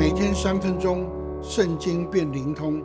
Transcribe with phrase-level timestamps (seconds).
[0.00, 1.06] 每天三分钟，
[1.42, 2.82] 圣经变灵通，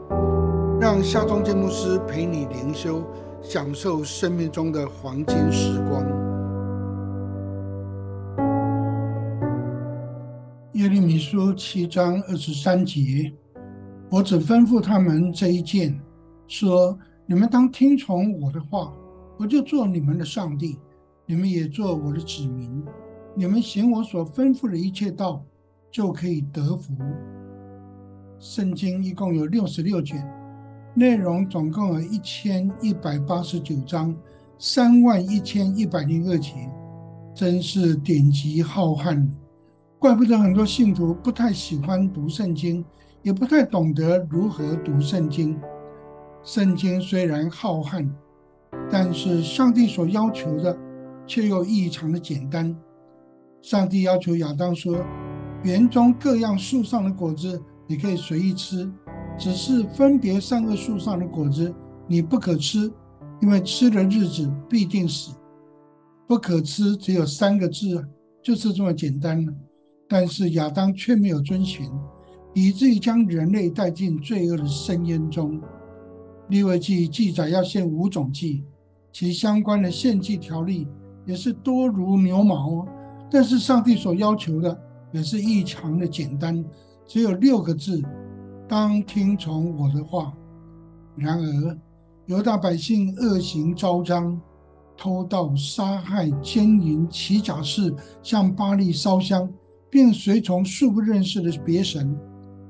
[0.81, 3.01] 让夏忠建牧师陪你灵修，
[3.41, 6.03] 享受生命中的黄金时光。
[10.73, 13.31] 耶利米书七章二十三节，
[14.09, 15.97] 我只吩咐他们这一件，
[16.47, 18.91] 说：你们当听从我的话，
[19.37, 20.77] 我就做你们的上帝，
[21.25, 22.83] 你们也做我的子民。
[23.33, 25.41] 你们行我所吩咐的一切道，
[25.95, 26.93] 就可以得福。
[28.37, 30.29] 圣经一共有六十六卷，
[30.93, 34.13] 内容总共有一千一百八十九章，
[34.59, 36.69] 三万一千一百零二节，
[37.33, 39.25] 真是典籍浩瀚。
[39.97, 42.83] 怪不得很多信徒不太喜欢读圣经，
[43.21, 45.57] 也不太懂得如何读圣经。
[46.43, 48.05] 圣经虽然浩瀚，
[48.91, 50.77] 但是上帝所要求的
[51.25, 52.75] 却又异常的简单。
[53.61, 54.97] 上帝要求亚当说
[55.65, 58.87] ：“园中各样树上的果子你可以随意吃，
[59.35, 61.73] 只是分别三个树上的果子
[62.07, 62.91] 你不可吃，
[63.41, 65.35] 因为吃的日子必定死。
[66.27, 68.07] 不可吃只有三个字，
[68.43, 69.51] 就是这么简单了。
[70.07, 71.89] 但是亚当却没有遵循，
[72.53, 75.59] 以至于将人类带进罪恶的深渊中。
[76.49, 78.63] 利未记记载要献五种祭，
[79.11, 80.87] 其相关的献祭条例
[81.25, 82.87] 也是多如牛毛哦。”
[83.31, 84.79] 但是上帝所要求的
[85.15, 86.61] 也是异常的简单，
[87.07, 88.03] 只有六个字：
[88.67, 90.33] 当听从我的话。
[91.15, 91.79] 然而，
[92.25, 94.37] 犹大百姓恶行昭彰，
[94.97, 99.49] 偷盗、杀害、奸淫、起假誓，向巴黎烧香，
[99.89, 102.13] 并随从素不认识的别神。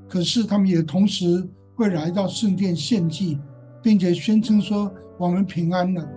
[0.07, 3.39] 可是他们也同时会来到圣殿献祭，
[3.81, 6.07] 并且宣称说我们平安了。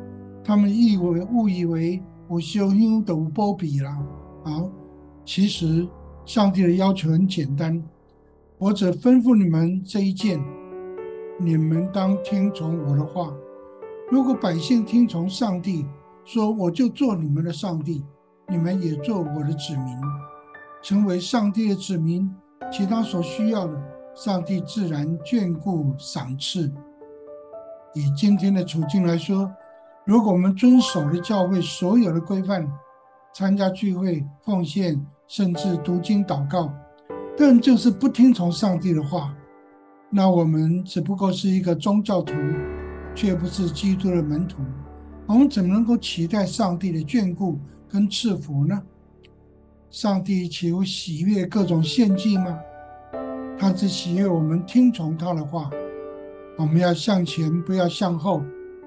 [0.44, 3.90] 他们以为误以为我修因的波比了。
[4.44, 4.70] 好，
[5.24, 5.88] 其实
[6.28, 7.82] 上帝的要求很简单，
[8.58, 10.38] 我只吩咐你们这一件，
[11.38, 13.32] 你们当听从我的话。
[14.10, 15.86] 如果百姓听从上帝
[16.26, 18.04] 说，我就做你们的上帝，
[18.46, 19.96] 你们也做我的子民，
[20.82, 22.30] 成为上帝的子民。
[22.70, 23.82] 其他所需要的，
[24.14, 26.70] 上帝自然眷顾赏赐。
[27.94, 29.50] 以今天的处境来说，
[30.04, 32.70] 如果我们遵守了教会所有的规范，
[33.32, 36.72] 参加聚会、奉献，甚至读经祷告，
[37.36, 39.34] 但就是不听从上帝的话，
[40.08, 42.34] 那我们只不过是一个宗教徒，
[43.14, 44.62] 却不是基督的门徒。
[45.26, 48.82] 我们怎么能够期待上帝的眷顾跟赐福呢？
[49.90, 52.58] 上帝岂有喜悦各种献祭吗？
[53.58, 55.70] 他只喜悦我们听从他的话。
[56.56, 58.42] 我们要向前，不要向后，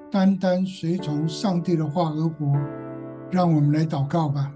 [0.10, 2.60] 单单随从上帝的话而活。
[3.30, 4.52] 让我们来祷告吧，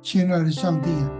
[0.00, 1.10] 亲爱的上帝啊，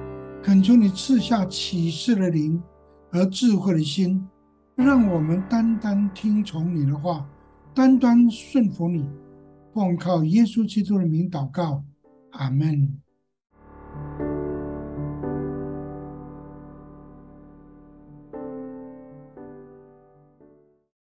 [0.42, 2.62] 恳求你赐下启示的灵
[3.10, 4.26] 和智慧的心，
[4.76, 7.28] 让我们单单听从你的话，
[7.74, 9.04] 单单顺服你，
[9.74, 11.82] 奉靠耶稣基督的名祷告，
[12.30, 12.98] 阿门。